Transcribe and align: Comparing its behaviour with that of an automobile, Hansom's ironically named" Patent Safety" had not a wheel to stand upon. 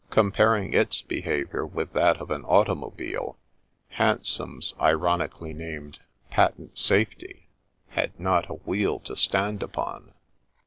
Comparing 0.09 0.73
its 0.73 1.03
behaviour 1.03 1.63
with 1.63 1.93
that 1.93 2.17
of 2.17 2.31
an 2.31 2.43
automobile, 2.45 3.37
Hansom's 3.89 4.73
ironically 4.81 5.53
named" 5.53 5.99
Patent 6.31 6.75
Safety" 6.75 7.49
had 7.89 8.19
not 8.19 8.49
a 8.49 8.55
wheel 8.55 8.97
to 9.01 9.15
stand 9.15 9.61
upon. 9.61 10.15